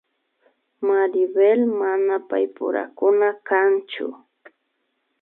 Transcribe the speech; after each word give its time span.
Maribel 0.87 1.59
mana 1.79 2.15
paypurakuna 2.29 3.27
kanchu 3.47 4.07